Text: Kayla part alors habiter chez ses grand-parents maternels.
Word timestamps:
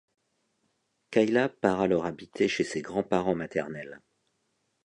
Kayla 1.11 1.47
part 1.47 1.81
alors 1.83 2.07
habiter 2.07 2.47
chez 2.47 2.63
ses 2.63 2.81
grand-parents 2.81 3.35
maternels. 3.35 4.01